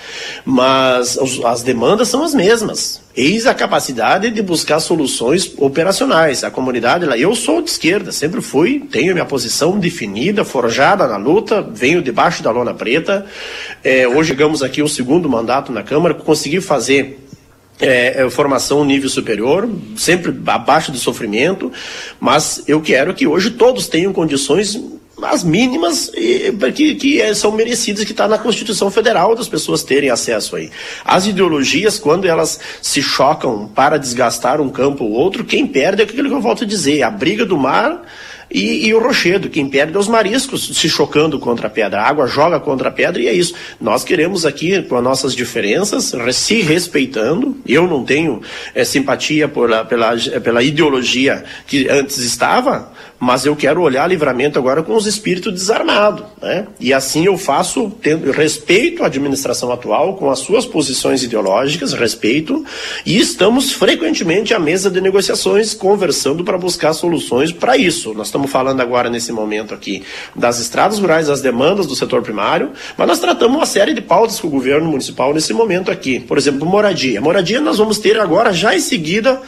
Mas 0.45 1.17
os, 1.17 1.45
as 1.45 1.63
demandas 1.63 2.09
são 2.09 2.25
as 2.25 2.35
mesmas. 2.35 3.01
Eis 3.17 3.47
a 3.47 3.55
capacidade 3.55 4.31
de 4.31 4.43
buscar 4.43 4.79
soluções 4.79 5.53
operacionais. 5.59 6.45
A 6.45 6.51
comunidade 6.51 7.05
lá, 7.05 7.17
eu 7.17 7.35
sou 7.35 7.61
de 7.61 7.71
esquerda, 7.71 8.13
sempre 8.13 8.41
fui, 8.41 8.81
tenho 8.91 9.13
minha 9.13 9.25
posição 9.25 9.79
definida, 9.79 10.45
forjada 10.45 11.07
na 11.07 11.17
luta, 11.17 11.63
venho 11.63 12.03
debaixo 12.03 12.43
da 12.43 12.51
lona 12.51 12.75
preta. 12.75 13.27
É, 13.83 14.07
hoje 14.07 14.29
chegamos 14.29 14.63
aqui 14.63 14.83
o 14.83 14.89
segundo 14.89 15.29
mandato 15.29 15.73
na 15.73 15.83
Câmara, 15.83 16.15
consegui 16.15 16.61
fazer 16.61 17.19
é, 17.81 18.23
é, 18.23 18.31
formação 18.31 18.85
nível 18.85 19.09
superior, 19.09 19.69
sempre 19.97 20.37
abaixo 20.47 20.91
do 20.91 20.99
sofrimento, 20.99 21.73
mas 22.19 22.63
eu 22.67 22.81
quero 22.81 23.15
que 23.15 23.27
hoje 23.27 23.51
todos 23.51 23.89
tenham 23.89 24.13
condições 24.13 24.81
as 25.23 25.43
mínimas 25.43 26.13
que, 26.75 26.95
que 26.95 27.21
é, 27.21 27.35
são 27.35 27.51
merecidas, 27.51 28.05
que 28.05 28.13
está 28.13 28.29
na 28.29 28.39
Constituição 28.39 28.89
Federal 28.89 29.35
das 29.35 29.49
pessoas 29.49 29.83
terem 29.83 30.11
acesso 30.11 30.55
aí. 30.55 30.71
As 31.05 31.27
ideologias, 31.27 31.99
quando 31.99 32.27
elas 32.27 32.61
se 32.81 33.03
chocam 33.03 33.67
para 33.67 33.99
desgastar 33.99 34.61
um 34.61 34.69
campo 34.69 35.05
ou 35.05 35.11
outro, 35.11 35.45
quem 35.45 35.67
perde 35.67 36.03
é 36.03 36.05
aquilo 36.05 36.29
que 36.29 36.35
eu 36.35 36.41
volto 36.41 36.65
a 36.65 36.67
dizer, 36.67 37.03
a 37.03 37.11
briga 37.11 37.45
do 37.45 37.59
mar 37.59 38.03
e, 38.51 38.87
e, 38.87 38.95
o 38.95 38.99
rochedo, 38.99 39.49
quem 39.49 39.69
perde 39.69 39.97
é 39.97 39.99
os 39.99 40.09
mariscos 40.09 40.77
se 40.79 40.89
chocando 40.89 41.39
contra 41.39 41.67
a 41.67 41.71
pedra. 41.71 42.01
A 42.01 42.09
água 42.09 42.27
joga 42.27 42.59
contra 42.59 42.89
a 42.89 42.93
pedra 42.93 43.21
e 43.21 43.29
é 43.29 43.33
isso. 43.33 43.55
Nós 43.81 44.05
queremos 44.05 44.47
aqui, 44.47 44.83
com 44.83 44.97
as 44.97 45.05
nossas 45.05 45.35
diferenças, 45.35 46.15
se 46.33 46.61
respeitando. 46.63 47.57
Eu 47.67 47.87
não 47.87 48.05
tenho 48.05 48.41
é, 48.75 48.85
simpatia 48.85 49.49
por, 49.49 49.71
pela, 49.87 50.17
pela 50.43 50.63
ideologia 50.63 51.45
que 51.67 51.89
antes 51.89 52.19
estava, 52.19 52.91
mas 53.19 53.45
eu 53.45 53.57
quero 53.57 53.83
olhar 53.83 54.07
livramento 54.07 54.59
agora 54.59 54.83
com 54.83 54.95
os 54.95 55.07
espíritos 55.07 55.53
desarmados. 55.53 56.25
Né? 56.41 56.67
E 56.79 56.93
assim 56.93 57.27
eu 57.27 57.37
faço, 57.37 57.91
tendo 58.01 58.31
respeito 58.31 59.03
à 59.03 59.07
administração 59.07 59.73
atual, 59.73 60.15
com 60.15 60.31
as 60.31 60.39
suas 60.39 60.65
posições 60.65 61.23
ideológicas, 61.23 61.93
respeito, 61.93 62.65
e 63.05 63.19
estamos 63.19 63.73
frequentemente 63.73 64.55
à 64.55 64.59
mesa 64.59 64.91
de 64.91 65.01
negociações, 65.01 65.75
conversando 65.75 66.45
para 66.45 66.57
buscar 66.57 66.93
soluções 66.93 67.51
para 67.51 67.77
isso. 67.77 68.15
Nós 68.15 68.29
estamos 68.29 68.38
falando 68.47 68.81
agora, 68.81 69.09
nesse 69.11 69.33
momento 69.33 69.75
aqui, 69.75 70.05
das 70.37 70.61
estradas 70.61 70.99
rurais, 70.99 71.27
das 71.27 71.41
demandas 71.41 71.87
do 71.87 71.97
setor 71.97 72.23
primário, 72.23 72.73
mas 72.97 73.09
nós 73.09 73.19
tratamos 73.19 73.57
uma 73.57 73.67
série 73.67 73.95
de 73.95 74.01
pautas 74.01 74.39
com 74.39 74.47
o 74.47 74.51
governo 74.51 74.89
municipal 74.89 75.33
nesse 75.35 75.53
momento 75.53 75.91
aqui. 75.91 76.21
Por 76.21 76.39
exemplo, 76.39 76.67
moradia. 76.67 77.21
Moradia 77.21 77.61
nós 77.61 77.79
vamos 77.79 77.99
ter 77.99 78.21
agora, 78.21 78.53
já 78.53 78.75
em 78.75 78.81
seguida, 78.81 79.41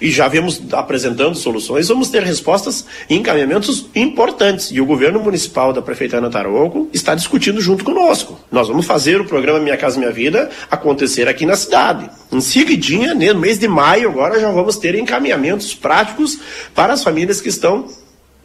e 0.00 0.10
já 0.10 0.28
vemos 0.28 0.60
apresentando 0.72 1.34
soluções, 1.34 1.88
vamos 1.88 2.10
ter 2.10 2.22
respostas 2.22 2.84
e 3.08 3.14
encaminhamentos 3.14 3.86
importantes. 3.94 4.70
E 4.70 4.80
o 4.80 4.86
governo 4.86 5.20
municipal 5.20 5.72
da 5.72 5.80
prefeita 5.80 6.18
Ana 6.18 6.30
Tarouco 6.30 6.88
está 6.92 7.14
discutindo 7.14 7.60
junto 7.60 7.84
conosco. 7.84 8.38
Nós 8.50 8.68
vamos 8.68 8.86
fazer 8.86 9.20
o 9.20 9.24
programa 9.24 9.58
Minha 9.58 9.76
Casa 9.76 9.98
Minha 9.98 10.12
Vida 10.12 10.50
acontecer 10.70 11.28
aqui 11.28 11.46
na 11.46 11.56
cidade. 11.56 12.10
Em 12.32 12.40
seguidinha, 12.40 13.14
no 13.14 13.40
mês 13.40 13.58
de 13.58 13.68
maio, 13.68 14.10
agora 14.10 14.40
já 14.40 14.50
vamos 14.50 14.76
ter 14.76 14.94
encaminhamentos 14.94 15.74
práticos 15.74 16.38
para 16.74 16.92
as 16.92 17.02
famílias 17.02 17.40
que 17.40 17.48
estão 17.48 17.86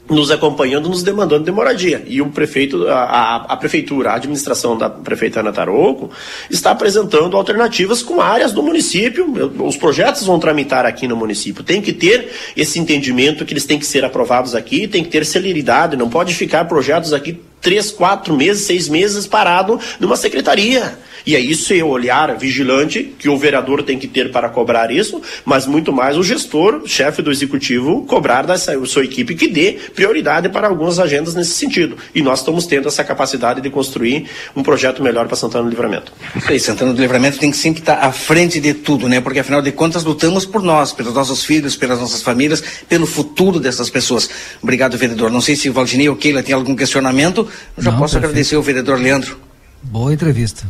nos 0.10 0.32
acompanhando, 0.32 0.89
nos 0.89 1.04
demandando 1.04 1.44
de 1.44 1.51
moradia. 1.51 2.04
E 2.08 2.22
o 2.22 2.30
prefeito, 2.30 2.88
a, 2.88 3.04
a, 3.04 3.36
a, 3.54 3.58
prefeitura, 3.58 4.12
a 4.12 4.16
administração 4.16 4.78
da 4.78 4.89
prefeita 4.89 5.39
Ana 5.39 5.51
Tarouco, 5.51 6.10
está 6.50 6.72
apresentando 6.72 7.38
alternativas 7.38 8.01
com 8.01 8.20
áreas 8.20 8.51
do 8.51 8.63
município. 8.63 9.32
Os 9.63 9.78
projetos 9.78 10.25
vão 10.25 10.39
tramitar 10.39 10.86
aqui 10.86 11.08
no 11.08 11.16
município. 11.16 11.63
Tem 11.63 11.82
que 11.82 11.94
ter 11.94 12.32
esse 12.58 12.80
entendimento 12.80 13.46
que 13.46 13.54
eles 13.54 13.66
têm 13.66 13.78
que 13.78 13.86
ser 13.86 14.04
aprovados 14.04 14.56
aqui, 14.56 14.88
tem 14.88 15.04
que 15.04 15.10
ter 15.10 15.25
celeridade, 15.25 15.96
não 15.96 16.10
pode 16.10 16.34
ficar 16.34 16.66
projetos 16.66 17.13
aqui 17.13 17.39
três, 17.62 17.92
quatro 17.92 18.36
meses, 18.36 18.66
seis 18.66 18.88
meses 18.88 19.28
parado 19.28 19.80
numa 20.00 20.16
secretaria. 20.16 20.98
E 21.26 21.36
é 21.36 21.40
isso, 21.40 21.74
é 21.74 21.84
o 21.84 21.88
olhar 21.88 22.36
vigilante 22.38 23.14
que 23.18 23.30
o 23.30 23.38
vereador 23.38 23.84
tem 23.84 23.98
que 24.00 24.08
ter 24.08 24.32
para 24.32 24.50
cobrar 24.50 24.92
isso, 24.92 25.22
mas 25.46 25.66
muito 25.66 25.92
mais 25.92 26.18
o 26.18 26.24
gestor, 26.24 26.84
chefe 26.86 27.22
do 27.22 27.32
executivo, 27.32 28.06
cobrar 28.06 28.44
da 28.46 28.58
sua 28.58 29.04
equipe 29.04 29.36
que 29.36 29.48
dê 29.48 29.78
prioridade 29.96 30.50
para 30.50 30.68
algumas 30.68 31.00
agendas 31.00 31.36
nesse 31.36 31.52
sentido. 31.52 31.98
E 32.14 32.22
nós 32.22 32.40
estamos 32.40 32.66
tendo 32.66 32.88
essa 32.88 33.04
capacidade 33.04 33.62
de 33.62 33.70
construir 33.70 34.26
um 34.56 34.64
projeto 34.64 35.02
melhor 35.04 35.28
para 35.28 35.36
Santana 35.36 35.64
do 35.64 35.70
Livramento. 35.70 36.12
Isso 36.36 36.52
aí, 36.52 36.60
Santana 36.60 36.94
do 36.94 37.02
Livramento 37.02 37.38
tem 37.40 37.52
que 37.52 37.58
sempre 37.58 37.82
estar 37.82 37.96
à 38.00 38.12
frente 38.12 38.60
de 38.60 38.74
tudo, 38.74 39.08
né? 39.08 39.22
Porque 39.22 39.40
afinal 39.40 39.62
de 39.62 39.72
contas 39.72 40.04
lutamos 40.04 40.46
por 40.46 40.62
nós, 40.64 40.94
pelos 40.94 41.14
nossos 41.14 41.44
filhos, 41.44 41.76
pelas 41.76 42.00
nossas 42.00 42.22
famílias, 42.22 42.64
pelo 42.88 43.06
futuro 43.06 43.60
dessas 43.60 43.90
pessoas. 43.90 44.30
Obrigado, 44.62 44.98
vereador. 44.98 45.32
Não 45.32 45.42
sei 45.42 45.56
se 45.56 45.70
o 45.70 45.74
Valdinei 45.74 46.10
ou 46.10 46.16
Keila 46.16 46.42
tem 46.44 46.54
algum 46.56 46.76
questionamento, 46.76 47.48
eu 47.78 47.84
já 47.84 47.92
Não, 47.92 47.98
posso 48.00 48.14
perfeito. 48.14 48.32
agradecer 48.32 48.56
ao 48.56 48.62
vereador 48.62 49.00
Leandro. 49.00 49.38
Boa 49.84 50.14
entrevista. 50.14 50.66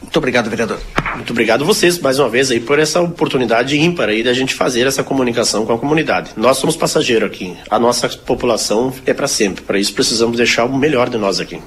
Muito 0.00 0.16
obrigado, 0.16 0.48
vereador. 0.48 0.78
Muito 1.14 1.30
obrigado 1.30 1.62
a 1.62 1.66
vocês, 1.66 1.98
mais 1.98 2.18
uma 2.18 2.28
vez, 2.28 2.50
aí, 2.50 2.60
por 2.60 2.78
essa 2.78 3.00
oportunidade 3.00 3.78
ímpar 3.78 4.08
aí 4.08 4.22
da 4.22 4.32
gente 4.32 4.54
fazer 4.54 4.86
essa 4.86 5.02
comunicação 5.02 5.64
com 5.64 5.72
a 5.72 5.78
comunidade. 5.78 6.30
Nós 6.36 6.58
somos 6.58 6.76
passageiros 6.76 7.28
aqui. 7.28 7.56
A 7.70 7.78
nossa 7.78 8.08
população 8.08 8.92
é 9.04 9.14
para 9.14 9.26
sempre. 9.26 9.62
Para 9.64 9.78
isso, 9.78 9.94
precisamos 9.94 10.36
deixar 10.36 10.64
o 10.64 10.76
melhor 10.76 11.08
de 11.08 11.16
nós 11.16 11.40
aqui. 11.40 11.60